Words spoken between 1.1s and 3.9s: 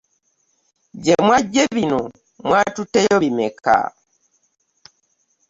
mwaggye bino mwatutteyo bimeka?